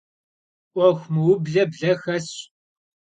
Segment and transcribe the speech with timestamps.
[0.73, 2.33] 'uexu mıuble ble xesş.